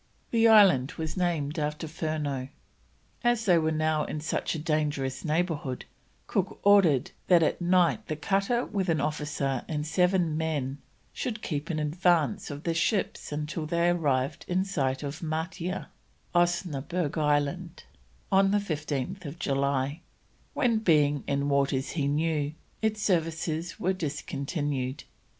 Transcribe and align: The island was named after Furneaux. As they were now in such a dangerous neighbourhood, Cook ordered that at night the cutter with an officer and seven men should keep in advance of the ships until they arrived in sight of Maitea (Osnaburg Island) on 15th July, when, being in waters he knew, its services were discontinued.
The 0.31 0.47
island 0.47 0.93
was 0.93 1.15
named 1.15 1.59
after 1.59 1.87
Furneaux. 1.87 2.47
As 3.23 3.45
they 3.45 3.59
were 3.59 3.69
now 3.71 4.03
in 4.03 4.19
such 4.19 4.55
a 4.55 4.57
dangerous 4.57 5.23
neighbourhood, 5.23 5.85
Cook 6.25 6.59
ordered 6.63 7.11
that 7.27 7.43
at 7.43 7.61
night 7.61 8.07
the 8.07 8.15
cutter 8.15 8.65
with 8.65 8.89
an 8.89 8.99
officer 8.99 9.63
and 9.67 9.85
seven 9.85 10.35
men 10.35 10.79
should 11.13 11.43
keep 11.43 11.69
in 11.69 11.77
advance 11.77 12.49
of 12.49 12.63
the 12.63 12.73
ships 12.73 13.31
until 13.31 13.67
they 13.67 13.89
arrived 13.89 14.43
in 14.47 14.65
sight 14.65 15.03
of 15.03 15.19
Maitea 15.21 15.85
(Osnaburg 16.33 17.15
Island) 17.15 17.83
on 18.31 18.49
15th 18.51 19.37
July, 19.37 20.01
when, 20.55 20.79
being 20.79 21.23
in 21.27 21.47
waters 21.47 21.91
he 21.91 22.07
knew, 22.07 22.55
its 22.81 23.03
services 23.03 23.79
were 23.79 23.93
discontinued. 23.93 25.03